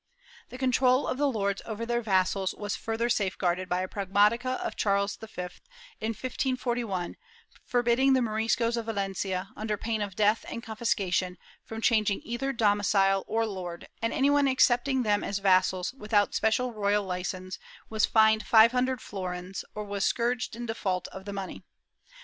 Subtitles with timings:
[0.47, 3.87] ^ The control of the lords over their vassals was further safe guarded by a
[3.87, 5.27] pragmatica of Charles V,
[5.99, 7.17] in 1541,
[7.67, 13.23] forbidding the Moriscos of Valencia, under pain of death and confiscation, from changing either domicile
[13.27, 18.43] or lord, and any one accepting them as vassals, without special royal licence, was fined
[18.43, 21.61] five hundred florins, or was scourged in default of the money.